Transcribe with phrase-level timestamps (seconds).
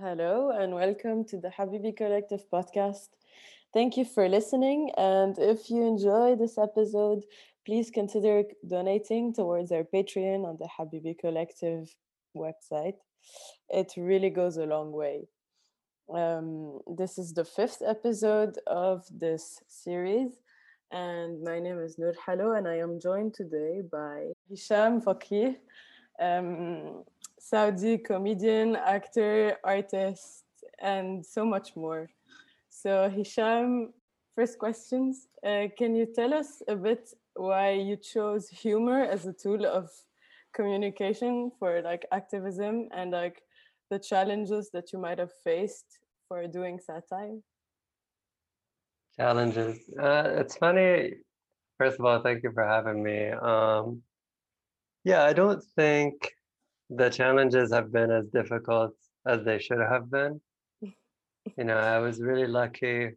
[0.00, 3.08] Hello, and welcome to the Habibi Collective podcast.
[3.74, 4.92] Thank you for listening.
[4.96, 7.24] And if you enjoy this episode,
[7.66, 11.92] please consider donating towards our Patreon on the Habibi Collective
[12.36, 12.94] website.
[13.70, 15.26] It really goes a long way.
[16.14, 20.30] Um, this is the fifth episode of this series,
[20.92, 25.56] and my name is Nur Halo, and I am joined today by Hisham Fakih.
[26.20, 27.04] Um,
[27.38, 30.44] Saudi comedian, actor, artist,
[30.80, 32.10] and so much more.
[32.68, 33.92] So, Hisham,
[34.34, 35.28] first questions.
[35.44, 39.90] Uh, can you tell us a bit why you chose humor as a tool of
[40.54, 43.42] communication for like activism and like
[43.90, 45.98] the challenges that you might have faced
[46.28, 47.38] for doing satire?
[49.16, 49.78] Challenges.
[50.00, 51.14] Uh, it's funny.
[51.78, 53.30] First of all, thank you for having me.
[53.30, 54.02] Um,
[55.04, 56.14] yeah, I don't think
[56.90, 58.92] the challenges have been as difficult
[59.26, 60.40] as they should have been.
[60.82, 63.10] you know, I was really lucky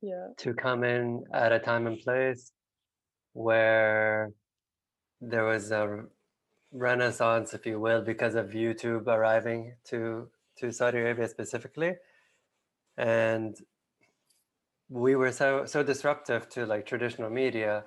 [0.00, 0.28] yeah.
[0.38, 2.52] to come in at a time and place
[3.32, 4.32] where
[5.20, 6.04] there was a
[6.72, 11.94] renaissance, if you will, because of YouTube arriving to to Saudi Arabia specifically,
[12.98, 13.56] and
[14.88, 17.84] we were so so disruptive to like traditional media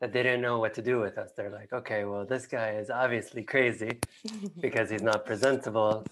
[0.00, 1.32] that they didn't know what to do with us.
[1.36, 3.98] They're like, okay, well, this guy is obviously crazy
[4.60, 6.04] because he's not presentable,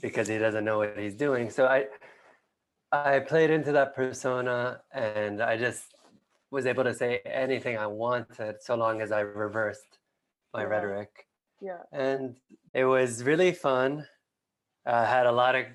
[0.00, 1.50] because he doesn't know what he's doing.
[1.50, 1.86] So I
[2.92, 5.94] I played into that persona and I just
[6.50, 9.98] was able to say anything I wanted so long as I reversed
[10.54, 10.68] my Yeah.
[10.68, 11.26] rhetoric.
[11.60, 11.82] Yeah.
[11.92, 12.36] And
[12.72, 14.06] it was really fun.
[14.86, 15.66] I had a lot of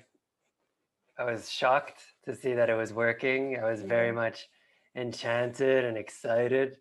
[1.18, 3.58] I was shocked to see that it was working.
[3.62, 4.48] I was very much
[4.96, 6.78] enchanted and excited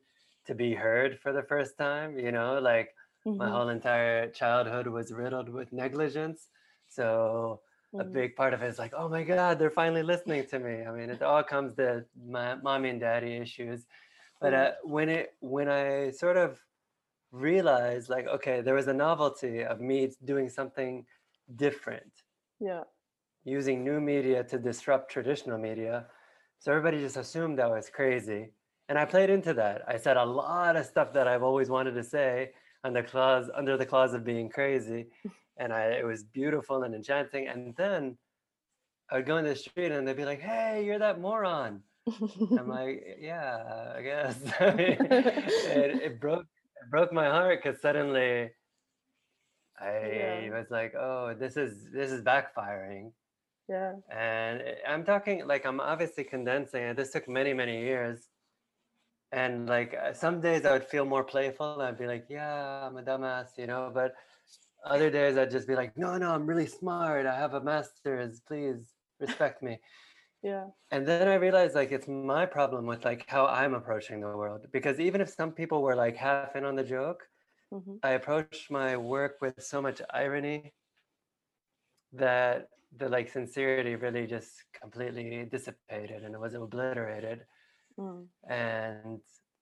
[0.50, 2.96] to be heard for the first time, you know, like
[3.38, 3.50] my Mhm.
[3.50, 6.50] whole entire childhood was riddled with negligence.
[6.90, 7.64] So
[8.00, 8.20] a Mhm.
[8.20, 10.86] big part of it is like, oh my God, they're finally listening to me.
[10.86, 13.88] I mean, it all comes to my mommy and daddy issues.
[14.42, 14.56] But Mm.
[14.56, 16.66] uh, when it when I sort of
[17.32, 21.08] realized like, okay, there was a novelty of me doing something
[21.56, 22.24] different,
[22.60, 22.84] Yeah.
[23.44, 26.10] using new media to disrupt traditional media.
[26.60, 28.54] So everybody just assumed I was crazy.
[28.90, 29.84] And I played into that.
[29.88, 32.52] I said a lot of stuff that I've always wanted to say
[32.84, 35.08] under clause under the clause of being crazy.
[35.58, 37.48] And I it was beautiful and enchanting.
[37.48, 38.18] And then
[39.12, 41.84] I would go in the street and they'd be like, Hey, you're that moron.
[42.58, 44.36] I'm like, yeah, I guess.
[44.60, 46.48] I mean, it, it broke
[46.82, 48.52] it broke my heart because suddenly
[49.80, 50.50] I Yeah.
[50.60, 53.12] was like, oh, this is this is backfiring.
[53.70, 53.94] yeah.
[54.12, 56.98] And eh, I'm talking like I'm obviously condensing it.
[56.98, 58.28] This took many, many years.
[59.32, 61.82] And like uh, some days I would feel more playful.
[61.82, 63.92] I'd be like, yeah, I'm a dumbass, you know.
[63.94, 64.16] But
[64.86, 67.26] other days I'd just be like, no, no, I'm really smart.
[67.26, 68.42] I have a master's.
[68.42, 69.80] Please respect me.
[70.42, 70.70] Yeah.
[70.92, 74.68] And then I realized like it's my problem with like how I'm approaching the world.
[74.72, 77.28] Because even if some people were like half in on the joke,
[77.72, 78.00] Mhm.
[78.04, 80.74] I approached my work with so much irony
[82.14, 87.46] that the like sincerity really just completely dissipated and it was obliterated.
[88.00, 88.26] Mm.
[88.50, 89.22] And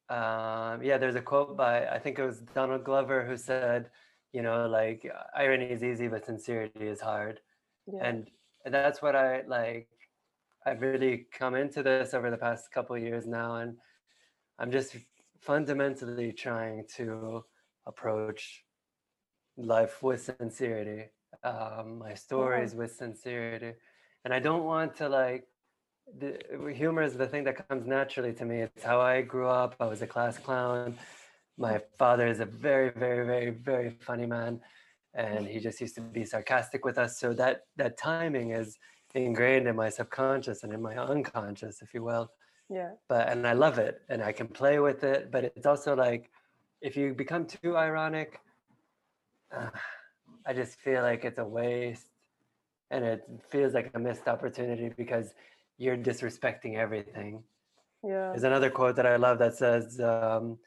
[0.10, 3.90] um, yeah, there's a quote by I think it was Donald Glover who said,
[4.32, 7.40] you know, like irony is easy, but sincerity is hard.
[7.92, 8.00] Yeah.
[8.04, 8.30] And
[8.66, 9.88] and that's what I like.
[10.66, 13.78] I've really come into this over the past couple of years now, and
[14.60, 14.96] I'm just
[15.40, 17.46] fundamentally trying to
[17.86, 18.64] approach
[19.56, 21.06] life with sincerity,
[21.44, 23.74] um, my stories with sincerity,
[24.26, 25.48] and I don't want to like.
[26.20, 26.40] The,
[26.74, 28.62] humor is the thing that comes naturally to me.
[28.62, 29.76] It's how I grew up.
[29.80, 30.98] I was a class clown.
[31.58, 34.62] My father is a very, very, very, very funny man,
[35.14, 37.20] and he just used to be sarcastic with us.
[37.20, 38.78] So that that timing is
[39.16, 42.32] ingrained in my subconscious and in my unconscious, if you will
[42.70, 42.92] yeah.
[43.08, 45.32] but and I love it and I can play with it.
[45.32, 46.30] But it's also like
[46.82, 48.40] if you become too ironic,
[49.52, 49.70] uh,
[50.46, 52.08] I just feel like it's a waste,
[52.92, 55.34] and it feels like a missed opportunity because
[55.78, 57.44] you're disrespecting everything.
[58.04, 58.30] Yeah.
[58.32, 60.58] There's another quote that I love that says, um,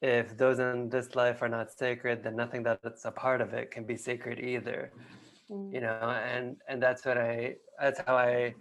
[0.00, 3.70] "If those in this life are not sacred, then nothing that's a part of it
[3.70, 4.92] can be sacred either."
[5.50, 5.72] Mm.
[5.72, 8.54] you know and and that's what i that's how i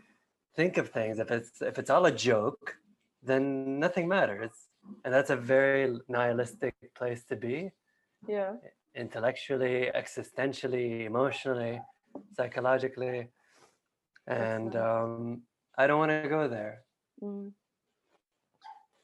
[0.56, 2.78] think of things if it's if it's all a joke
[3.22, 4.52] then nothing matters
[5.04, 7.72] and that's a very nihilistic place to be
[8.26, 8.54] Yeah.
[8.96, 11.82] intellectually existentially emotionally
[12.38, 13.28] psychologically
[14.28, 15.42] and um
[15.78, 16.84] i don't want to go there
[17.24, 17.52] Mm.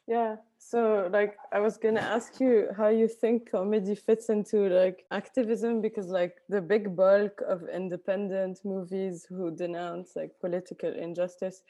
[0.08, 0.36] Yeah.
[0.58, 5.82] so like i was gonna ask you how you think comedy fits into like activism
[5.82, 11.64] because like the big bulk of independent movies who denounce like political injustice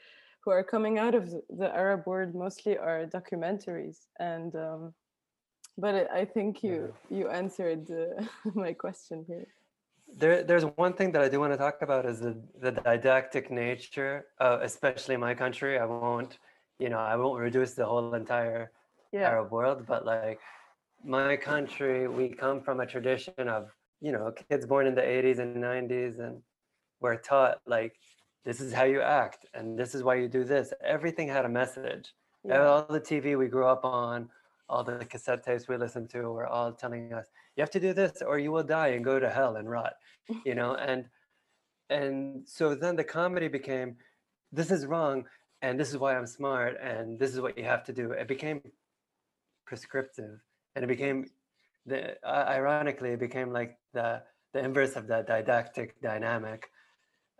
[0.44, 1.30] who are coming out of
[1.60, 4.92] the arab world mostly are documentaries and um
[5.78, 8.22] but i think you you answered uh,
[8.54, 9.46] my question here
[10.16, 13.50] there, there's one thing that I do want to talk about is the, the didactic
[13.50, 15.78] nature, uh, especially in my country.
[15.78, 16.38] I won't,
[16.78, 18.70] you know, I won't reduce the whole entire
[19.12, 20.40] yeah Arab world, but like
[21.04, 23.70] my country, we come from a tradition of,
[24.00, 26.40] you know, kids born in the 80s and 90s, and
[27.00, 27.94] we're taught like
[28.44, 30.72] this is how you act and this is why you do this.
[30.84, 32.14] Everything had a message.
[32.44, 34.28] yeah All the TV we grew up on,
[34.68, 37.26] all the cassette tapes we listened to were all telling us,
[37.56, 39.94] you have to do this or you will die and go to hell and rot,
[40.44, 41.06] you know, and
[41.90, 43.96] and so then the comedy became
[44.52, 45.24] this is wrong
[45.62, 48.12] and this is why I'm smart and this is what you have to do.
[48.12, 48.62] It became
[49.66, 50.40] prescriptive
[50.74, 51.26] and it became
[51.86, 54.22] the uh, ironically it became like the
[54.54, 56.70] the inverse of that didactic dynamic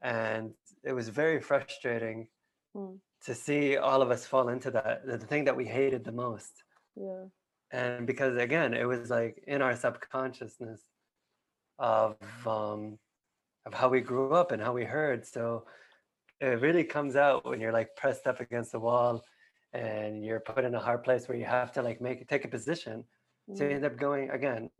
[0.03, 0.53] and
[0.85, 2.29] it was very frustrating
[2.77, 2.99] Mm.
[3.25, 6.11] to see all of us fall into that the the thing that we hated the
[6.11, 6.64] most
[6.97, 7.25] yeah.
[7.73, 10.83] And because again it was like in our subconsciousness
[11.79, 12.99] of um
[13.67, 15.27] of how we grew up and how we heard.
[15.27, 15.67] So
[16.41, 19.23] it really comes out when you're like pressed up against the wall
[19.73, 22.49] and you're put in a hard place where you have to like make take a
[22.49, 23.05] position.
[23.55, 23.75] So you Mm.
[23.77, 24.71] end up going again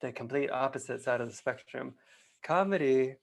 [0.00, 1.94] the complete opposite side of the spectrum.
[2.42, 3.16] Comedy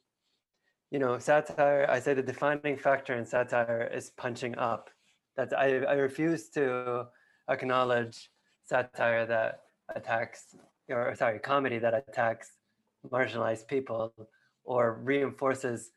[0.92, 4.90] you know satire i say the defining factor in satire is punching up.
[5.38, 7.08] That i, I refuse to
[7.50, 8.30] acknowledge
[8.64, 9.62] satire that
[9.96, 10.56] attacks
[10.90, 12.58] or sorry comedy that attacks
[13.10, 14.14] marginalized people
[14.64, 15.92] or reinforces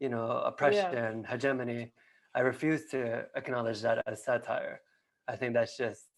[0.00, 1.92] you know oppression and hegemony
[2.34, 4.80] i refuse to acknowledge that as satire
[5.28, 6.08] i think that's just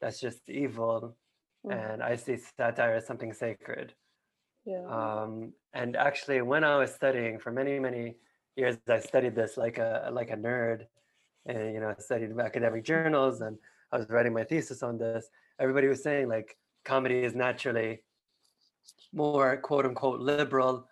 [0.00, 1.16] that's just evil
[1.66, 1.72] Mhm.
[1.72, 3.94] and I see satire as something sacred.
[4.64, 8.16] yeah Um, and actually, when I was studying for many, many
[8.56, 10.86] years, I studied this like a like a nerd,
[11.46, 13.58] and you know, I studied academic journals, and
[13.92, 15.28] I was writing my thesis on this.
[15.58, 18.02] Everybody was saying like comedy is naturally
[19.12, 20.88] more quote unquote liberal,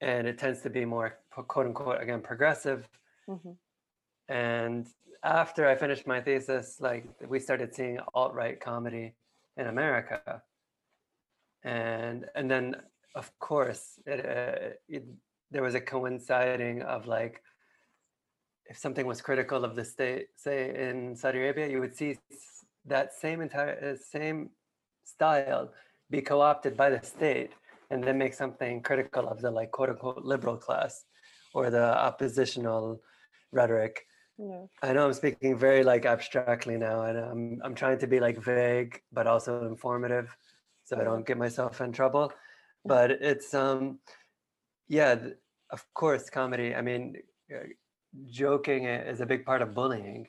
[0.00, 2.88] and it tends to be more quote unquote again progressive.
[3.28, 3.56] Mhm.
[4.28, 4.86] And
[5.22, 9.14] after I finished my thesis, like we started seeing alt right comedy
[9.56, 10.42] in America,
[11.62, 12.76] and and then
[13.14, 15.04] of course it, uh, it,
[15.50, 17.42] there was a coinciding of like
[18.70, 20.58] if something was critical of the state, say
[20.88, 22.16] in Saudi Arabia, you would see
[22.86, 24.50] that same entire same
[25.04, 25.72] style
[26.08, 27.50] be co-opted by the state
[27.90, 31.04] and then make something critical of the like quote unquote liberal class
[31.52, 33.00] or the oppositional
[33.52, 34.06] rhetoric
[34.38, 38.20] yeah I know I'm speaking very like abstractly now, and I'm I'm trying to be
[38.20, 40.34] like vague but also informative,
[40.84, 42.32] so I don't get myself in trouble.
[42.84, 43.98] But it's um,
[44.88, 45.16] yeah,
[45.70, 46.74] of course, comedy.
[46.74, 47.16] I mean,
[47.54, 47.68] uh,
[48.26, 50.28] joking is a big part of bullying,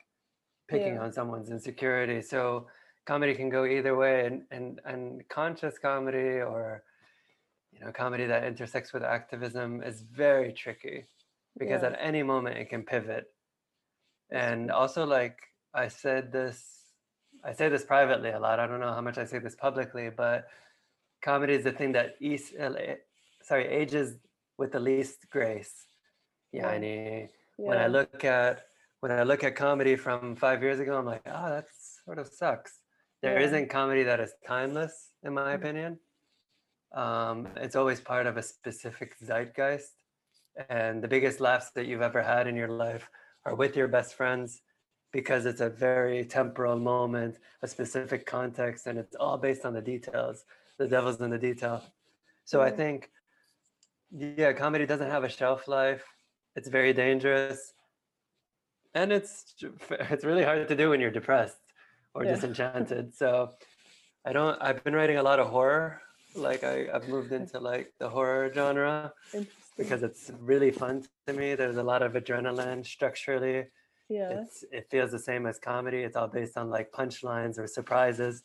[0.68, 1.02] picking Yeah.
[1.04, 2.22] on someone's insecurity.
[2.22, 2.68] So
[3.06, 6.84] comedy can go either way, and and and conscious comedy or
[7.72, 11.06] you know comedy that intersects with activism is very tricky
[11.58, 11.90] because Yeah.
[11.90, 13.34] at any moment it can pivot
[14.30, 15.38] and also like
[15.74, 16.58] i said this
[17.44, 20.10] i say this privately a lot i don't know how much i say this publicly
[20.10, 20.48] but
[21.22, 22.72] comedy is the thing that east, uh,
[23.42, 24.18] sorry ages
[24.58, 25.88] with the least grace
[26.52, 26.68] Yeah.
[27.68, 28.56] When i look at
[29.02, 31.68] when i look at comedy from five years ago i'm like oh that
[32.06, 32.74] sort of sucks
[33.22, 33.60] There Yeah.
[33.60, 35.60] not comedy that is timeless in my Mm.
[35.60, 35.92] opinion
[37.04, 39.94] um, it's always part of a specific zeitgeist
[40.70, 43.10] and the biggest laughs that you've ever had in your life
[43.46, 44.62] are with your best friends
[45.14, 49.82] because it's a very temporal moment, a specific context, and it's all based on the
[49.82, 50.46] details.
[50.78, 51.84] The devil's in the detail.
[52.46, 53.10] So I think,
[54.12, 56.06] yeah, comedy doesn't have a shelf life.
[56.56, 57.74] It's very dangerous,
[58.94, 59.56] and it's
[59.90, 61.58] it's really hard to do when you're depressed
[62.14, 62.32] or Yeah.
[62.36, 63.16] disenchanted.
[63.16, 63.52] So
[64.26, 64.62] I don't.
[64.62, 66.02] I've been writing a lot of horror.
[66.36, 69.14] Like I, I've moved into like the horror genre
[69.78, 71.56] because it's really fun to me.
[71.56, 73.68] There's a lot of adrenaline structurally.
[74.10, 74.30] yeah.
[74.42, 76.00] It's it feels the same as comedy.
[76.04, 78.44] It's all based on like punchlines or surprises.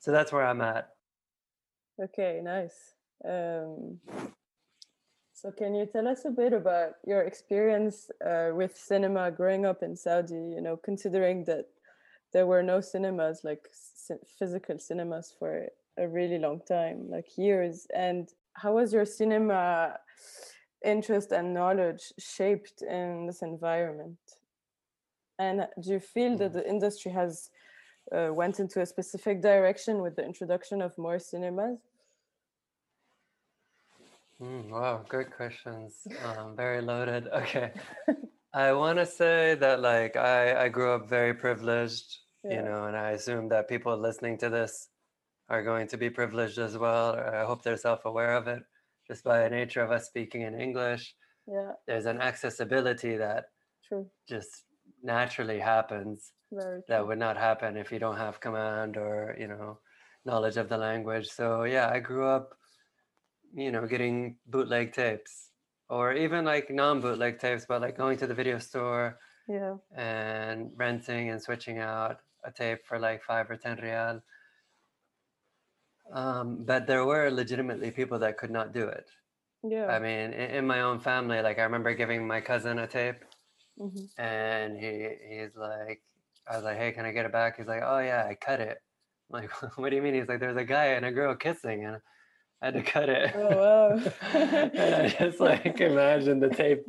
[0.00, 0.90] So that's where I'm at.
[2.00, 2.94] Okay, nice.
[3.24, 3.98] Um,
[5.40, 9.82] so, can you tell us a bit about your experience uh, with cinema growing up
[9.84, 10.34] in Saudi?
[10.34, 11.66] You know, considering that
[12.32, 13.68] there were no cinemas, like
[14.38, 17.86] physical cinemas, for a really long time, like years.
[17.94, 19.98] And how was your cinema
[20.84, 24.18] interest and knowledge shaped in this environment?
[25.38, 26.54] And do you feel that Mm.
[26.54, 27.50] the industry has
[28.10, 31.78] uh, went into a specific direction with the introduction of more cinemas?
[34.40, 36.06] Mm, wow, great questions.
[36.22, 37.28] Um, very loaded.
[37.32, 37.72] Okay.
[38.54, 42.56] I want to say that like I, I grew up very privileged, Yeah.
[42.56, 44.88] you know, and I assume that people listening to this
[45.48, 47.14] are going to be privileged as well.
[47.16, 48.62] Or I hope they're self-aware of it
[49.06, 51.14] just by the nature of us speaking in English.
[51.46, 53.46] Yeah, There's an accessibility that
[53.84, 54.10] true.
[54.28, 54.64] just
[55.02, 59.80] naturally happens Very that would not happen if you don't have command or you know
[60.24, 62.57] knowledge of the language so yeah i grew up
[63.54, 65.52] you know getting bootleg tapes
[65.88, 71.30] or even like non-bootleg tapes but like going to the video store Yeah, and renting
[71.30, 74.22] and switching out a tape for like five or ten real.
[76.12, 79.10] Um, but there were legitimately people that could not do it.
[79.62, 79.96] Yeah.
[79.96, 83.24] i mean in, in my own family like i remember giving my cousin a tape
[83.78, 84.90] hmm and he
[85.30, 86.02] he's like
[86.48, 87.56] i was like hey can i get it back?
[87.58, 88.78] He's like oh yeah i cut it.
[89.30, 90.14] I'm like what do you mean?
[90.14, 92.00] He's like there's a guy and a girl kissing and
[92.62, 94.00] i had to cut it Oh, wow.
[94.34, 96.84] and i just like imagine the tape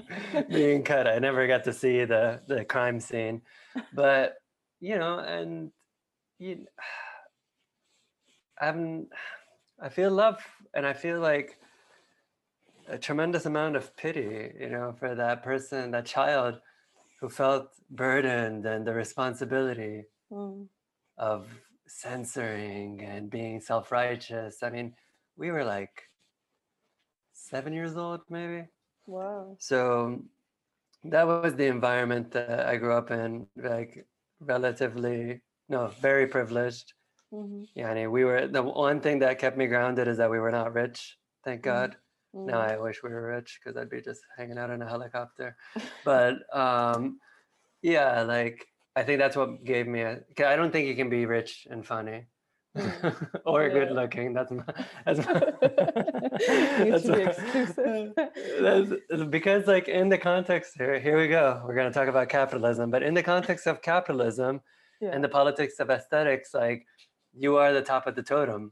[0.50, 3.42] being cut i never got to see the the crime scene
[3.94, 4.36] but
[4.80, 5.72] you know and
[6.40, 6.66] you
[8.62, 9.08] i'm
[9.82, 10.40] i feel love
[10.74, 11.58] and i feel like
[12.88, 16.60] a tremendous amount of pity you know for that person that child
[17.22, 20.68] who felt burdened and the responsibility Mm.
[21.18, 21.48] of
[21.88, 24.94] censoring and being self-righteous i mean
[25.40, 26.04] we were like
[27.34, 28.68] seven years old maybe.
[29.08, 29.56] Wow.
[29.58, 30.22] so
[31.04, 34.06] that was the environment that i grew up in like
[34.40, 36.94] relatively no very privileged.
[37.32, 40.52] Hmm yeah we were the one thing that kept me grounded is that we were
[40.52, 41.64] not rich thank Mhm.
[41.72, 41.98] god.
[42.34, 45.58] Now i wish we were rich because i'd be just hanging out in a helicopter.
[46.12, 47.20] But um
[47.82, 50.20] yeah like i think that's what gave me A,
[50.54, 52.20] I don't think you can be rich and funny
[53.46, 53.74] or Yeah.
[53.74, 54.64] good looking that's my,
[55.06, 58.14] that's, my, Mutually my-
[58.62, 62.30] that's because like in the context here here we go we're going to talk about
[62.30, 64.62] capitalism but in the context of capitalism
[65.02, 65.10] yeah.
[65.14, 66.86] and the politics of aesthetics like
[67.34, 68.72] you are the top of the totem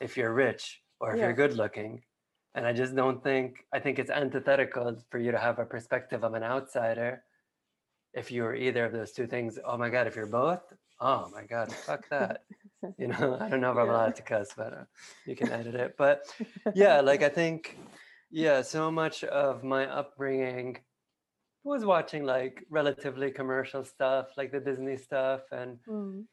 [0.00, 1.24] if you're rich or if Yeah.
[1.26, 2.02] you're good looking
[2.54, 6.24] and i just don't think i think it's antithetical for you to have a perspective
[6.24, 7.22] of an outsider
[8.14, 10.62] if you're either of those two things oh my god if you're both
[11.00, 12.42] oh my god fuck that
[12.98, 14.84] you know i don't know if i'm allowed to cuss but uh,
[15.26, 16.24] you can edit it but
[16.74, 17.78] yeah like i think
[18.30, 20.76] yeah so much of my upbringing
[21.64, 26.24] was watching like relatively commercial stuff like the disney stuff and Mm.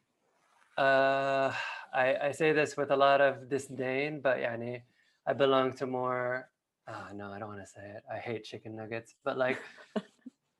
[0.77, 1.51] uh,
[1.93, 4.81] I, I say this with a lot of disdain, but yani,
[5.25, 6.49] I belong to more.
[6.87, 8.03] Oh, no, I don't want to say it.
[8.13, 9.57] I hate chicken nuggets, but like,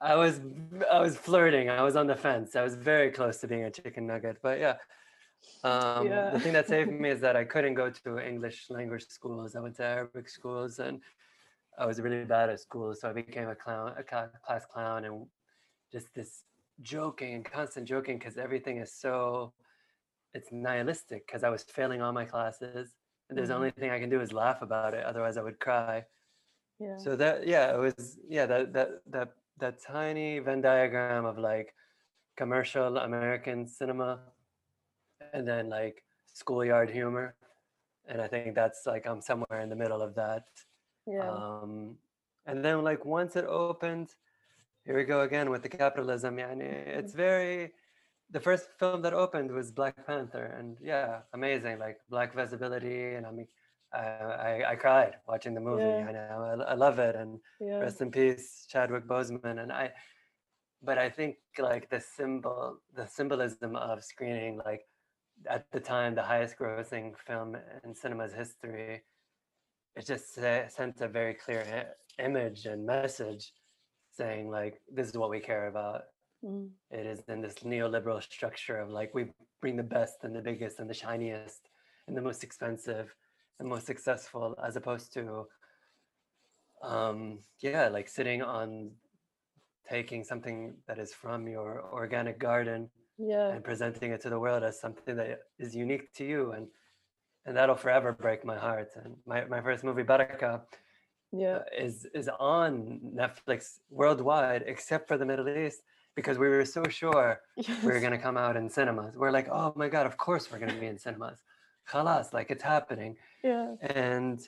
[0.01, 0.39] I was
[0.91, 1.70] I was flirting.
[1.70, 2.56] I was on the fence.
[2.56, 4.77] I was very close to being a chicken nugget, but yeah.
[5.63, 6.32] Um, Yeah.
[6.32, 9.56] The thing that saved me is that I couldn't go to English language schools.
[9.56, 11.01] I went to Arabic schools, and
[11.79, 15.27] I was really bad at school, so I became a clown, a class clown, and
[15.91, 16.44] just this
[16.82, 19.53] joking and constant joking because everything is so
[20.34, 22.94] it's nihilistic because I was failing all my classes.
[23.29, 23.58] And there's the Mhm.
[23.58, 25.03] only thing I can do is laugh about it.
[25.06, 26.06] Otherwise I would cry.
[26.79, 26.98] Yeah.
[26.98, 29.29] So that yeah, it was yeah, that that that
[29.60, 31.74] that tiny Venn diagram of like
[32.38, 34.20] commercial American cinema
[35.34, 36.04] and then like
[36.34, 37.36] schoolyard humor.
[38.08, 40.46] And I think that's like I'm somewhere in the middle of that.
[41.06, 41.30] yeah.
[41.30, 41.98] Um
[42.46, 44.10] and then like once it opened,
[44.86, 46.40] here we go again with the capitalism.
[46.40, 47.74] Yeah, it's very
[48.32, 53.26] the first film that opened was Black Panther, and yeah, amazing, like black visibility, and
[53.26, 53.48] I mean,
[53.94, 55.84] I I, I cried watching the movie.
[55.84, 56.08] Yeah.
[56.08, 57.80] I know, I, I love it, and yeah.
[57.80, 59.62] rest in peace, Chadwick Boseman.
[59.62, 59.92] And I,
[60.84, 64.87] but I think like the symbol, the symbolism of screening, like
[65.46, 69.03] at the time, the highest grossing film in cinema's history,
[69.96, 73.53] it just sent a very clear image and message
[74.12, 76.03] saying like this is what we care about
[76.46, 76.70] Mm.
[76.91, 79.25] it is in this neoliberal structure of like we
[79.60, 81.67] bring the best and the biggest and the shiniest
[82.08, 83.15] and the most expensive
[83.60, 85.48] and most successful as opposed to
[86.84, 88.91] um yeah like sitting on
[89.89, 92.88] taking something that is from your organic garden
[93.18, 93.50] Yeah.
[93.50, 96.68] and presenting it to the world as something that is unique to you and
[97.46, 100.62] and that'll forever break my heart and my, my first movie baraka
[101.32, 101.58] Yeah.
[101.58, 105.82] uh, is is on netflix worldwide except for the middle east
[106.16, 107.42] because we were so sure
[107.84, 109.16] we were going to come out in cinemas.
[109.16, 111.40] We're like, oh my God, of course we're going to be in cinemas.
[111.88, 113.18] Khalas, like it's happening.
[113.44, 113.76] Yeah.
[113.82, 114.40] And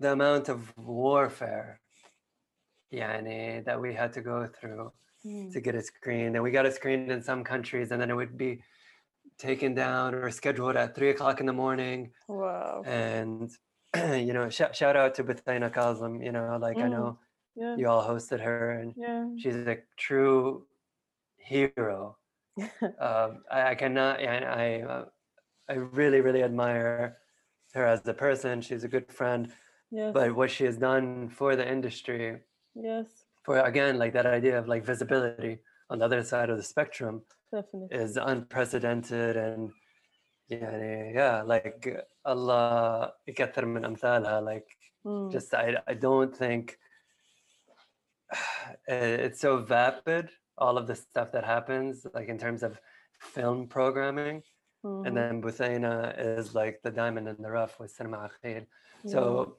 [0.00, 1.80] the amount of warfare
[2.92, 4.90] yani, that we had to go through
[5.26, 5.52] Mm.
[5.52, 6.34] to get it screened.
[6.36, 8.62] And we got it screened in some countries, and then it would be
[9.38, 12.12] taken down or scheduled at three o'clock in the morning.
[12.28, 12.82] Wow.
[12.86, 13.50] And
[13.96, 16.22] you know, sh- shout out to Butheina Kazim.
[16.22, 16.90] You know, like I Mm.
[16.90, 17.18] know
[17.56, 17.76] Yeah.
[17.76, 19.28] you all hosted her, and Yeah.
[19.36, 20.66] she's a true
[21.38, 22.16] hero.
[22.98, 24.20] um, I, I cannot.
[24.20, 25.04] I I, uh,
[25.68, 27.18] I really really admire
[27.74, 28.60] her as a person.
[28.62, 29.52] She's a good friend,
[29.90, 30.12] yes.
[30.14, 32.40] but what she has done for the industry,
[32.74, 33.19] yes
[33.50, 35.58] for again like that idea of like visibility
[35.90, 37.88] on the other side of the spectrum Definitely.
[37.90, 39.72] is unprecedented and
[40.48, 41.80] yeah like
[42.24, 44.68] Allah يكثر من like
[45.04, 45.32] mm.
[45.32, 46.78] just I, I don't think
[48.86, 52.80] it's so vapid all of the stuff that happens like in terms of
[53.18, 54.42] film programming
[54.84, 55.06] mm-hmm.
[55.06, 55.14] and hmm.
[55.14, 58.62] then Buthaina is like the diamond in the rough with Cinema Akil
[59.04, 59.10] yeah.
[59.10, 59.56] so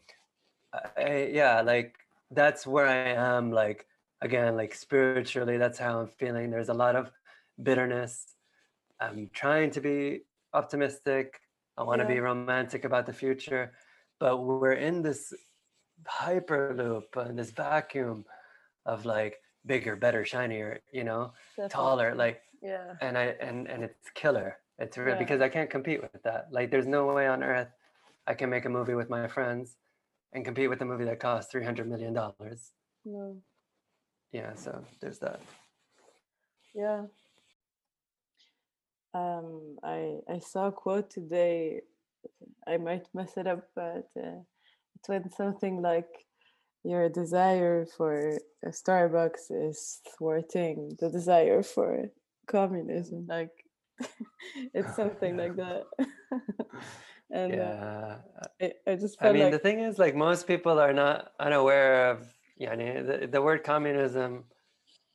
[0.98, 2.01] I, yeah like
[2.32, 3.86] that's where I am like
[4.22, 6.50] again like spiritually that's how I'm feeling.
[6.52, 7.12] There's a lot of
[7.62, 8.36] bitterness.
[9.00, 10.22] I'm trying to be
[10.54, 11.40] optimistic.
[11.78, 12.16] I want to Yeah.
[12.16, 13.74] be romantic about the future,
[14.20, 15.34] but we're in this
[16.08, 18.26] hyperloop and this vacuum
[18.86, 21.34] of like bigger, better, shinier, you know,
[21.70, 22.96] taller, like yeah.
[23.02, 24.58] and I and and it's killer.
[24.80, 25.20] It's real Yeah.
[25.20, 26.48] because I can't compete with that.
[26.52, 27.70] Like, there's no way on earth
[28.26, 29.78] I can make a movie with my friends
[30.34, 32.72] and compete with a movie that costs three hundred million dollars.
[33.06, 33.38] No.
[34.32, 35.42] Yeah, so there's that.
[36.74, 37.04] Yeah.
[39.14, 41.82] Um, I I saw a quote today.
[42.68, 44.40] I might mess it up, but uh,
[44.96, 46.26] it went something like,
[46.84, 52.10] "Your desire for a Starbucks is thwarting the desire for
[52.48, 53.52] communism." Like,
[54.74, 55.84] it's something like that.
[57.32, 58.18] and uh, Yeah,
[58.62, 62.12] I, I just I mean, like the thing is, like, most people are not unaware
[62.12, 62.28] of.
[62.58, 64.46] Yeah, the, the word communism.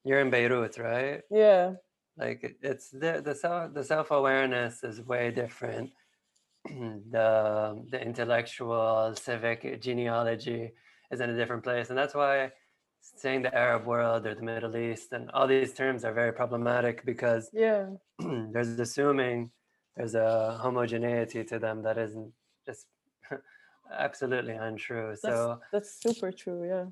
[0.05, 1.23] You're in Beirut, right?
[1.31, 1.75] yeah,
[2.17, 5.91] like it's the the self the self awareness is way different.
[6.65, 10.73] the the intellectual civic genealogy
[11.11, 12.53] is in a different place, and that's why
[13.01, 17.05] saying the Arab world or the Middle East and all these terms are very problematic
[17.05, 17.87] because yeah,
[18.19, 19.51] there's assuming
[19.97, 22.35] there's a homogeneity to them that isn't
[22.67, 22.87] just
[23.91, 25.17] absolutely untrue.
[25.23, 26.67] that's so that's super true.
[26.67, 26.87] Yeah,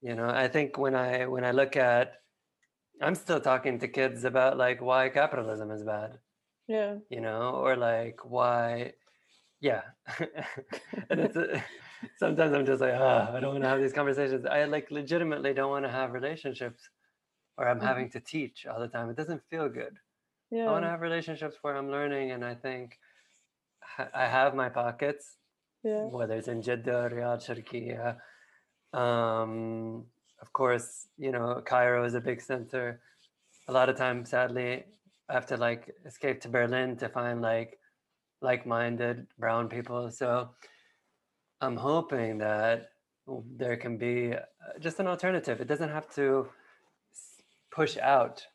[0.00, 2.22] you know i think when i when i look at
[3.02, 6.20] i'm still talking to kids about like why capitalism is bad
[6.66, 8.94] yeah, you know or like why
[9.60, 9.82] yeah
[11.10, 11.60] and it's uh,
[12.16, 15.54] sometimes i'm just like ah, i don't want to have these conversations i like legitimately
[15.54, 16.90] don't want to have relationships
[17.58, 17.84] or i'm Mhm.
[17.84, 19.98] having to teach all the time it doesn't feel good
[20.50, 20.66] yeah.
[20.66, 22.98] i want to have relationships where i'm learning and i think
[24.14, 25.38] i have my pockets
[25.84, 26.04] yeah.
[26.04, 28.16] whether it's in Jeddah, Riyadh, Sharqiya.
[28.98, 30.04] Um,
[30.40, 33.00] of course, you know, Cairo is a big center.
[33.68, 34.84] A lot of times, sadly,
[35.28, 37.78] I have to like escape to Berlin to find like
[38.40, 40.10] like-minded brown people.
[40.10, 40.50] So
[41.60, 42.90] I'm hoping that
[43.56, 45.60] there can be uh, just an alternative.
[45.60, 46.48] It doesn't have to
[47.70, 48.46] push out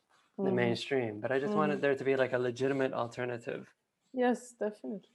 [0.41, 0.55] the Mm.
[0.55, 3.67] mainstream, but I just wanted there to be like a legitimate alternative.
[4.13, 5.09] Yes, definitely.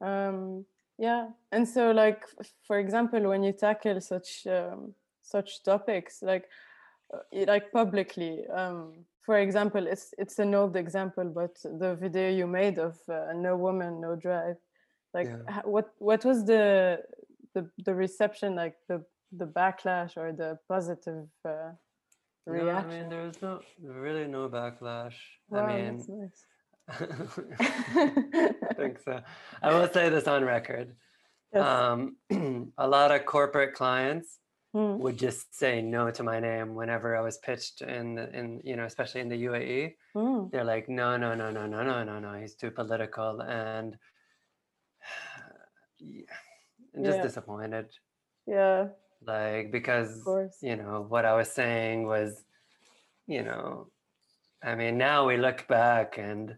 [0.00, 0.66] Um,
[0.98, 2.24] yeah, and so like
[2.66, 6.48] for example, when you tackle such um, such topics, like
[7.12, 12.46] uh, like publicly, um, for example, it's it's an old example, but the video you
[12.46, 14.56] made of uh, no woman, no drive,
[15.14, 15.62] like Yeah.
[15.64, 17.02] what what was the
[17.54, 21.72] the the reception, like the the backlash or the positive uh,
[22.46, 25.14] No, I mean, there's no really no backlash.
[25.48, 26.44] wow, I mean, nice.
[26.88, 29.20] I think so.
[29.62, 30.96] I will say this on record.
[31.54, 31.64] Yes.
[31.66, 32.16] Um,
[32.78, 34.38] a lot of corporate clients
[34.76, 38.60] Mm, would just say no to my name whenever I was pitched in, the, in
[38.64, 39.94] you know, especially in the UAE.
[40.16, 42.34] mm, They're like, no, no, no, no, no, no, no, no.
[42.34, 43.96] He's too political, and
[46.00, 46.24] yeah,
[46.96, 47.22] I'm just Yeah.
[47.22, 47.86] disappointed.
[48.46, 48.88] yeah,
[49.26, 50.22] Like because
[50.62, 52.44] you know what I was saying was,
[53.26, 53.88] you know,
[54.62, 56.56] I mean, now we look back and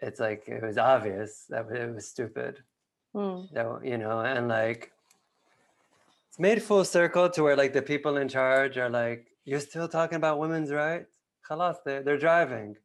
[0.00, 2.62] it's like it was obvious that it was stupid.
[3.14, 4.92] Mm, That you know, and like
[6.28, 9.88] it's made full circle to where like the people in charge are like, you're still
[9.88, 11.16] talking about women's rights?
[11.48, 12.76] Khalas, they're, they're driving.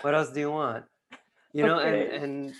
[0.00, 0.84] What else do you want?
[1.52, 2.08] You know, Okay.
[2.14, 2.54] and and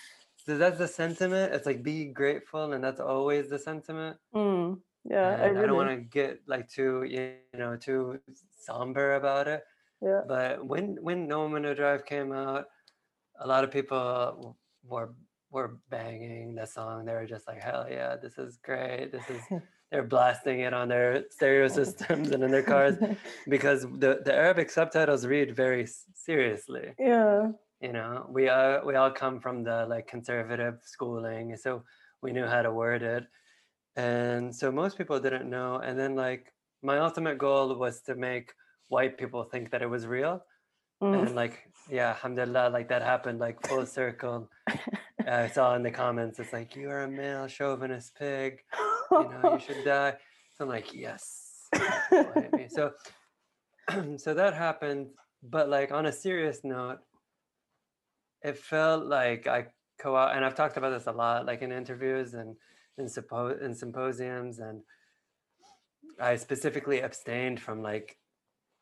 [0.44, 1.52] so that's the sentiment.
[1.54, 4.16] It's like be grateful, and that's always the sentiment.
[4.34, 5.66] mm, yeah, I and I really.
[5.66, 8.20] don't want to get like too you know too
[8.58, 9.62] somber about it.
[10.02, 10.22] Yeah.
[10.26, 12.66] But when when No Drive came out,
[13.40, 15.14] a lot of people were
[15.50, 17.04] were banging the song.
[17.04, 19.12] They were just like, "Hell yeah, this is great!
[19.12, 19.42] This is."
[19.92, 22.96] They're blasting it on their stereo systems and in their cars
[23.48, 26.92] because the the Arabic subtitles read very seriously.
[26.98, 27.52] yeah.
[27.80, 31.84] you know we uh, we all come from the like conservative schooling so
[32.20, 33.24] we knew how to word it
[33.96, 38.52] and so most people didn't know and then like my ultimate goal was to make
[38.88, 40.42] white people think that it was real
[41.02, 41.26] Mm.
[41.26, 44.48] and like yeah alhamdulillah like that happened like full circle
[45.28, 48.60] i saw in the comments it's like you are a male chauvinist pig
[49.12, 50.14] you know you should die
[50.56, 51.68] so i'm like yes
[52.08, 52.66] people hate me.
[52.70, 52.92] so
[54.16, 55.08] so that happened
[55.42, 57.00] but like on a serious note
[58.42, 59.66] it felt like i
[60.00, 62.56] co and i've talked about this a lot like in interviews and
[62.98, 64.82] in, suppo- in symposiums and
[66.20, 68.18] i specifically abstained from like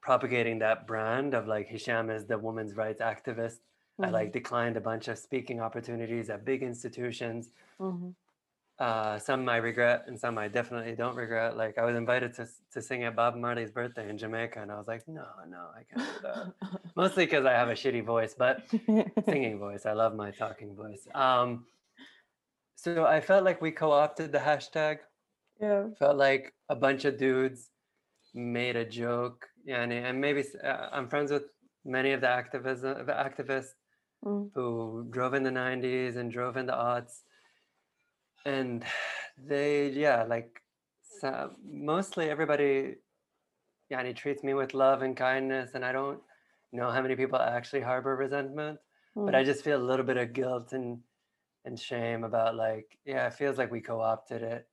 [0.01, 3.59] propagating that brand of like hisham is the women's rights activist
[4.01, 7.51] i like declined a bunch of speaking opportunities at big institutions
[7.81, 8.15] Mhm.
[8.79, 11.57] uh, some I regret and some I definitely don't regret.
[11.57, 14.77] Like I was invited to to sing at Bob Marley's birthday in Jamaica, and I
[14.81, 16.81] was like, no, no, I can't do that.
[16.97, 18.63] Mostly because I have a shitty voice, but
[19.31, 19.87] singing voice.
[19.87, 21.07] I love my talking voice.
[21.15, 21.67] Um,
[22.85, 24.99] so I felt like we co-opted the hashtag.
[25.61, 25.85] yeah.
[25.99, 27.71] Felt like a bunch of dudes
[28.35, 29.47] made a joke.
[29.65, 31.45] Yeah, and, and maybe uh, I'm friends with
[31.85, 33.75] many of the activism the activists
[34.25, 34.51] Mm.
[34.55, 37.17] who drove in the 90s and drove in the aughts
[38.47, 38.85] and
[39.37, 40.63] they yeah like
[41.21, 42.95] so mostly everybody
[43.93, 46.21] yani, treats me with love and kindness and i don't
[46.73, 48.79] know how many people actually harbor resentment
[49.15, 49.37] but Mm.
[49.37, 50.99] i just feel a little bit of guilt and
[51.65, 54.69] and shame about like yeah it feels like we co-opted it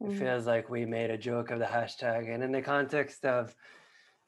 [0.00, 0.18] it Mm.
[0.18, 3.54] feels like we made a joke of the hashtag and in the context of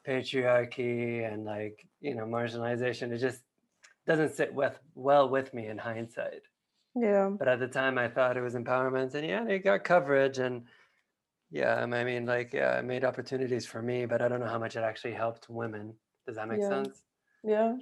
[0.07, 3.41] patriarchy and like you know marginalization it just
[4.05, 6.43] doesn't sit with well with me in hindsight
[6.95, 7.29] yeah.
[7.37, 10.63] but at the time i thought it was empowerment and yeah it got coverage and
[11.51, 14.59] yeah i mean like yeah it made opportunities for me but i don't know how
[14.59, 15.93] much it actually helped women
[16.25, 16.69] does that make Yeah.
[16.69, 17.03] sense
[17.43, 17.75] Yeah.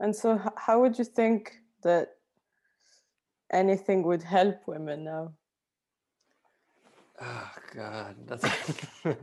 [0.00, 2.16] And so, how would you think that
[3.52, 5.32] anything would help women now?
[7.20, 8.44] oh god that's
[9.04, 9.14] i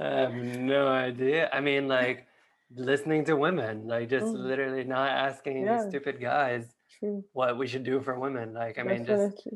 [0.00, 2.26] have no idea i mean like
[2.74, 4.44] listening to women like just Mm.
[4.48, 5.76] literally not asking Yeah.
[5.76, 6.64] these stupid guys
[6.98, 7.22] True.
[7.32, 9.46] what we should do for women like i mean just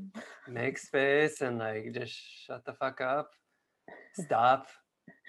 [0.47, 3.31] make space and like just shut the fuck up
[4.13, 4.69] stop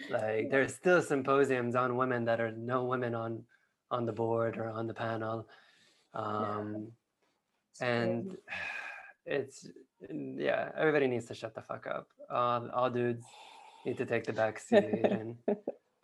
[0.10, 3.42] like there's still symposiums on women that are no women on
[3.90, 5.48] on the board or on the panel
[6.14, 6.92] um crazy.
[7.82, 8.38] And
[9.26, 9.68] it's
[10.10, 12.08] yeah everybody needs to shut the fuck up.
[12.30, 13.26] All, all dudes
[13.86, 15.36] need to take the back seat and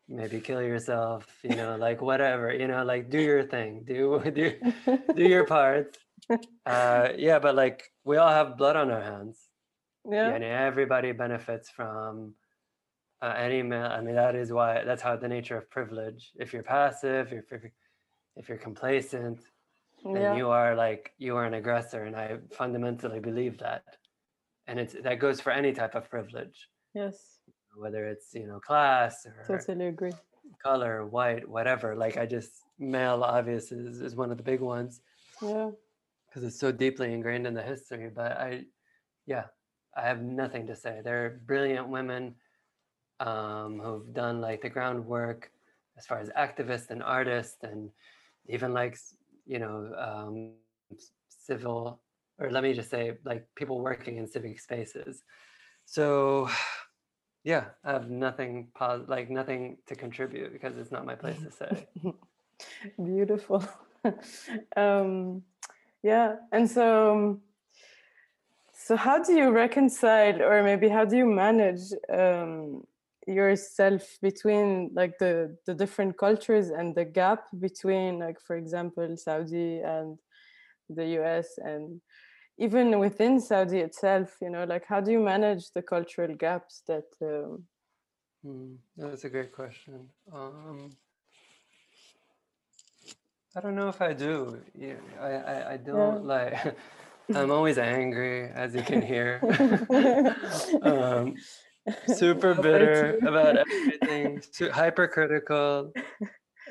[0.10, 4.54] maybe kill yourself you know like whatever you know like do your thing do do
[5.16, 5.98] do your part.
[6.66, 9.38] Uh yeah but like we all have blood on our hands.
[10.10, 10.36] Yeah.
[10.36, 12.34] and everybody benefits from
[13.22, 16.52] uh, any male i mean that is why that's how the nature of privilege if
[16.52, 17.72] you're passive if you're
[18.36, 19.40] if you're complacent
[20.06, 20.36] yeah.
[20.36, 23.84] you are like you are an aggressor and i fundamentally believe that
[24.68, 27.40] and it's that goes for any type of privilege Yes.
[27.76, 30.12] whether it's you know class or Totally agree.
[30.62, 35.02] color white whatever like i just male obvious is, is one of the big ones
[35.42, 35.72] Yeah.
[36.28, 38.10] because it's so deeply ingrained in the history.
[38.14, 38.66] But I,
[39.28, 39.46] yeah,
[39.96, 41.02] I have nothing to say.
[41.04, 42.36] There are brilliant women
[43.20, 45.52] um, who've done like the groundwork
[45.98, 47.90] as far as activists and artists, and
[48.48, 48.98] even like
[49.46, 50.54] you know um,
[51.30, 52.02] civil,
[52.40, 55.24] or let me just say like people working in civic spaces.
[55.86, 56.50] So,
[57.44, 61.52] yeah, I have nothing pos- like nothing to contribute because it's not my place to
[61.52, 61.88] say.
[63.04, 63.64] Beautiful.
[64.78, 65.44] um,
[66.02, 66.36] yeah.
[66.52, 67.42] And so, um,
[68.74, 72.84] so how do you reconcile, or maybe how do you manage um,
[73.28, 79.80] yourself between like the the different cultures and the gap between, like for example, Saudi
[79.80, 80.18] and
[80.90, 81.58] the U.S.
[81.58, 82.02] and
[82.58, 84.38] even within Saudi itself?
[84.42, 87.06] You know, like how do you manage the cultural gaps that?
[87.22, 87.64] Um,
[88.44, 90.10] Hmm, that's a great question.
[90.32, 90.90] Um,
[93.56, 94.62] I don't know if I do.
[94.78, 96.76] Yeah, I, I, I don't like.
[97.34, 99.40] I'm always angry, as you can hear.
[100.82, 101.36] um,
[102.08, 104.42] super bitter about everything,
[104.72, 105.92] hypercritical,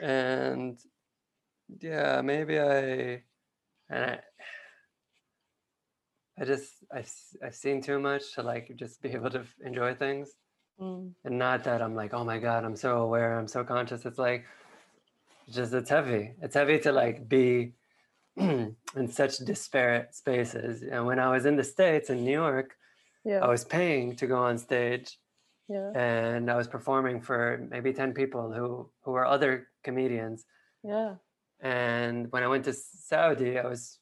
[0.00, 0.78] and
[1.80, 3.22] yeah, maybe I,
[3.90, 4.18] and I,
[6.38, 7.12] I just I've
[7.44, 10.30] I've seen too much to like just be able to enjoy things.
[10.80, 14.06] Mm, and not that i'm like oh my god i'm so aware i'm so conscious.
[14.06, 14.46] It's like
[15.46, 16.32] it's just it's heavy.
[16.40, 17.74] It's heavy to like be
[18.36, 18.76] in
[19.10, 20.82] such disparate spaces.
[20.82, 22.76] And when i was in the states in new york
[23.24, 23.38] yeah.
[23.40, 25.18] i was paying to go on stage
[25.68, 25.90] yeah.
[25.94, 30.44] and i was performing for maybe 10 people who who were other comedians
[30.84, 31.16] Yeah.
[31.60, 34.00] And when I went to Saudi, I was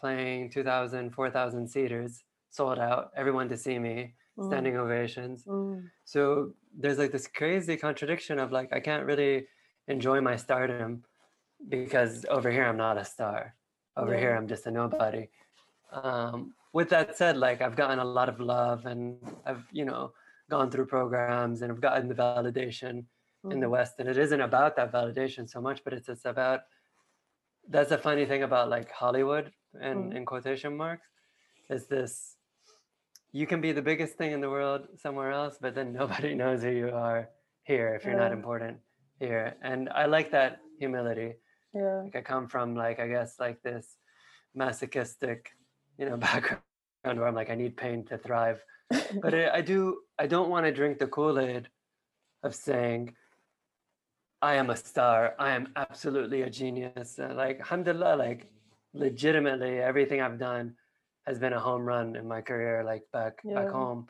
[0.00, 5.44] playing 2,000, 4,000 seaters, sold out, everyone to see me, Mm, standing ovations.
[5.46, 9.48] mm, So there's like this crazy contradiction of like, I can't really
[9.88, 11.02] enjoy my stardom
[11.68, 13.40] because over here I'm not a star.
[13.96, 14.20] Over Yeah.
[14.20, 15.24] here I'm just a nobody.
[15.90, 20.12] Um, with that said, like I've gotten a lot of love and I've, you know,
[20.50, 23.04] gone through programs and I've gotten the validation
[23.50, 23.94] in the mm, West.
[23.98, 26.60] And it isn't about that validation so much, but it's it's about
[27.68, 30.16] that's a funny thing about like Hollywood and Mm.
[30.16, 31.06] in quotation marks
[31.70, 32.36] is this
[33.32, 36.62] you can be the biggest thing in the world somewhere else, but then nobody knows
[36.62, 37.28] who you are
[37.64, 38.78] here if you're not important
[39.20, 39.56] here.
[39.62, 41.34] And I like that humility.
[41.74, 42.02] yeah.
[42.04, 43.96] Like I come from like I guess like this
[44.54, 45.50] masochistic,
[45.98, 46.62] you know, background
[47.04, 48.62] where I'm like I need pain to thrive.
[49.22, 51.68] But I, I do I don't want to drink the Kool-Aid
[52.42, 53.14] of saying
[54.40, 55.34] I am a star.
[55.38, 57.18] I am absolutely a genius.
[57.18, 58.46] Uh, like, alhamdulillah, like,
[58.94, 60.76] legitimately, everything I've done
[61.26, 63.54] has been a home run in my career, like back Yeah.
[63.54, 64.06] back home.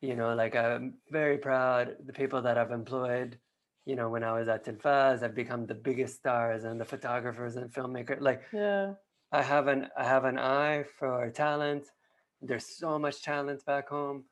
[0.00, 3.38] You know, like I'm very proud the people that I've employed.
[3.84, 7.56] You know, when I was at Telfaz, I've become the biggest stars and the photographers
[7.56, 8.20] and filmmakers.
[8.20, 8.94] Like, yeah.
[9.32, 11.88] I have an I have an eye for talent.
[12.40, 14.26] There's so much talent back home,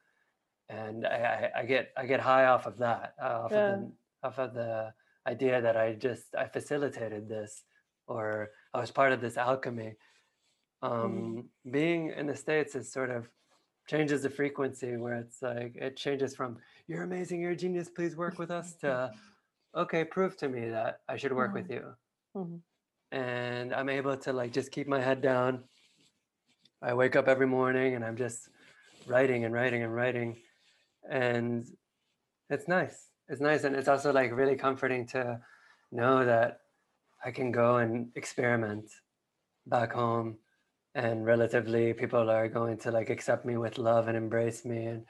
[0.68, 3.56] and I, I, I get I get high off of that, uh, off Yeah.
[3.56, 4.94] of the off of the
[5.26, 7.64] idea that I just I facilitated this,
[8.08, 9.96] or I was part of this alchemy.
[10.82, 13.30] Um, Being in the states is sort of
[13.88, 18.16] changes the frequency where it's like it changes from you're amazing, you're a genius, please
[18.16, 19.14] work with us to
[19.74, 21.56] okay, prove to me that I should work Mhm.
[21.56, 21.96] with you
[22.34, 22.62] Mhm.
[23.12, 25.64] And I'm able to like just keep my head down.
[26.82, 28.48] I wake up every morning and I'm just
[29.06, 30.36] writing and writing and writing,
[31.08, 31.66] and
[32.50, 33.10] it's nice.
[33.28, 35.40] It's nice, and it's also like really comforting to
[35.90, 36.60] know that
[37.24, 38.90] I can go and experiment
[39.66, 40.36] back home,
[40.94, 44.86] and relatively people are going to like accept me with love and embrace me.
[44.86, 45.04] And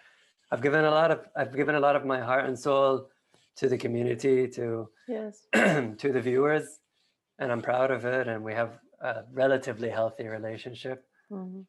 [0.50, 3.08] I've given a lot of I've given a lot of my heart and soul
[3.56, 5.46] to the community, to Yes.
[5.52, 6.80] to the viewers
[7.38, 11.66] and i'm proud of it and we have a relatively healthy relationship Mhm.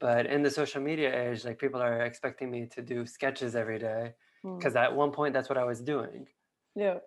[0.00, 3.78] but in the social media age like people are expecting me to do sketches every
[3.78, 4.58] day Mm.
[4.58, 6.26] because at one point that's what i was doing
[6.74, 6.98] Yeah.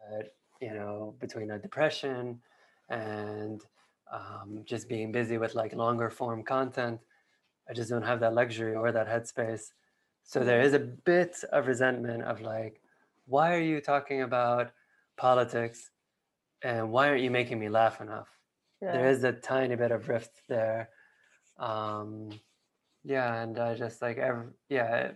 [0.00, 2.40] but you know between a depression
[2.88, 3.64] and
[4.10, 7.00] um, just being busy with like longer form content
[7.68, 9.72] i just don't have that luxury or that headspace
[10.22, 10.78] so there is a
[11.12, 12.80] bit of resentment of like
[13.26, 14.72] why are you talking about
[15.16, 15.90] politics
[16.62, 18.28] and why aren't you making me laugh enough
[18.82, 18.92] Yeah.
[18.92, 20.90] there is a tiny bit of rift there
[21.58, 22.30] um
[23.04, 25.12] yeah and i just like every yeah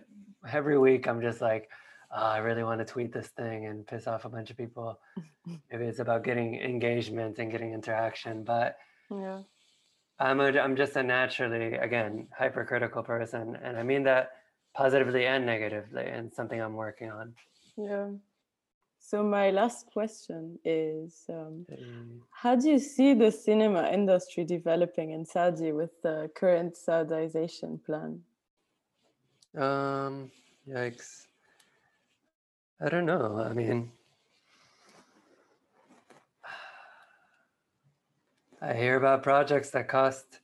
[0.51, 1.69] every week i'm just like
[2.11, 4.99] "Ah, i really want to tweet this thing and piss off a bunch of people
[5.71, 8.77] maybe it's about getting engagement and getting interaction but
[9.11, 9.41] yeah.
[10.19, 14.31] i'm a, i'm just a naturally again hypercritical person and i mean that
[14.75, 17.33] positively and negatively and something i'm working on
[17.77, 18.09] Yeah.
[19.07, 21.67] So my last question is um,
[22.31, 28.21] how do you see the cinema industry developing in Saudi with the current Saudization plan?
[29.55, 30.31] Um,
[30.67, 31.27] yikes.
[32.81, 33.45] I don't know.
[33.47, 33.91] I mean,
[38.59, 40.39] I hear about projects that cost,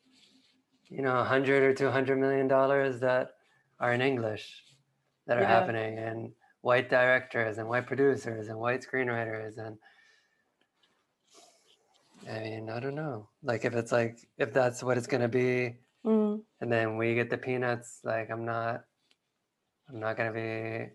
[0.88, 3.38] you know, a hundred or two hundred million dollars that
[3.80, 4.63] are in English
[5.26, 5.47] that are Yeah.
[5.47, 9.78] happening, and white directors and white producers and white screenwriters, and
[12.30, 13.30] I mean, I don't know.
[13.43, 17.30] Like, if it's like, if that's what it's gonna be, Mm, and then we get
[17.30, 18.84] the peanuts like i'm not
[19.89, 20.89] i'm not gonna be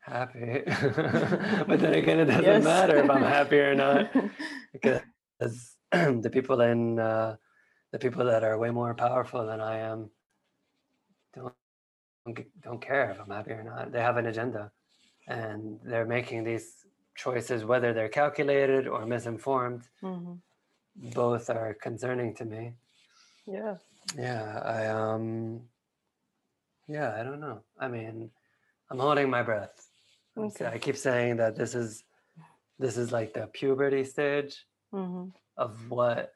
[0.00, 0.62] happy
[1.68, 2.64] but then again it doesn't Yes.
[2.64, 4.10] matter if i'm happy or not
[4.72, 7.36] because the people in uh,
[7.92, 10.10] the people that are way more powerful than i am
[11.34, 11.54] don't
[12.34, 14.70] don't don't care if i'm happy or not they have an agenda
[15.28, 20.38] and they're making these choices whether they're calculated or misinformed mhm.
[21.14, 22.72] both are concerning to me
[23.46, 23.76] Yeah.
[24.16, 25.62] Yeah, I um
[26.88, 27.60] yeah, I don't know.
[27.78, 28.30] I mean,
[28.90, 29.76] I'm holding my breath.
[30.36, 30.64] Okay.
[30.64, 32.04] I keep saying that this is
[32.78, 34.54] this is like the puberty stage
[34.92, 35.32] Mhm.
[35.56, 36.32] of what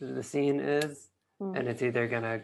[0.00, 1.10] the scene is
[1.40, 2.36] Mm, and it's either going to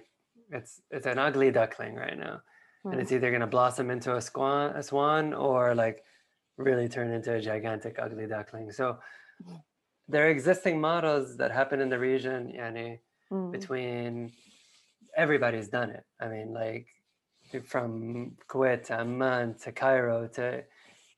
[0.51, 2.41] it's it's an ugly duckling right now.
[2.85, 6.03] And mm, it's either going to blossom into a swan a swan or like
[6.57, 8.71] really turn into a gigantic ugly duckling.
[8.73, 8.99] So
[10.09, 13.01] there are existing models that happen in the region, yani,
[13.33, 14.33] mm, between
[15.17, 16.05] everybody's done it.
[16.21, 16.87] I mean, like
[17.65, 20.65] from Kuwait to Amman to Cairo to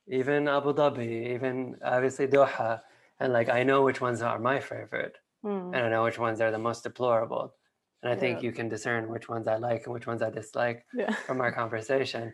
[0.09, 2.81] even Abu Dhabi, even obviously Doha.
[3.21, 5.67] and like I know which ones are my favorite, Mm.
[5.75, 7.55] and I know which ones are the most deplorable,
[8.03, 10.85] and I think you can discern which ones I like and which ones I dislike
[10.95, 11.13] Yeah.
[11.27, 12.33] from our conversation.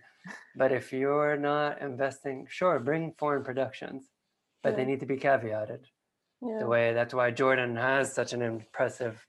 [0.57, 4.11] But if you're not investing, sure, bring foreign productions,
[4.62, 5.85] but they need to be caveated.
[6.42, 6.59] Yeah.
[6.61, 9.27] The way that's why Jordan has such an impressive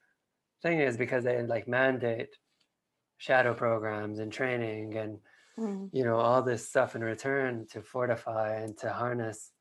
[0.61, 2.29] thing is because they like mandate
[3.17, 5.19] shadow programs and training and
[5.57, 5.89] Mm.
[5.93, 9.53] you know all this stuff in return to fortify and to harness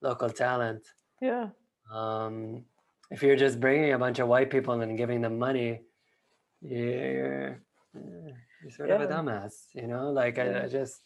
[0.00, 0.82] local talent.
[1.20, 1.50] Yeah.
[1.92, 2.64] Um,
[3.10, 5.82] if you're just bringing a bunch of white people and giving them money,
[6.62, 7.60] you're,
[7.94, 10.10] you're sort of a dumbass, you know.
[10.10, 10.62] Like I, Yeah.
[10.64, 11.02] I just,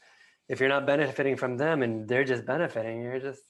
[0.49, 3.43] if you're not benefiting from them and they're just benefiting, you're just,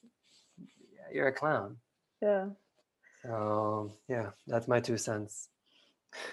[1.13, 1.77] you're a clown.
[2.21, 2.49] Yeah.
[3.23, 5.49] So yeah, that's my two cents.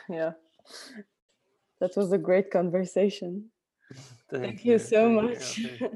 [0.10, 0.34] Yeah.
[1.80, 3.52] That was a great conversation.
[4.30, 5.36] Thank, Thank you so you, much.
[5.38, 5.90] Alfie.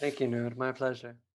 [0.00, 0.56] Thank you, Nude.
[0.56, 1.16] My pleasure.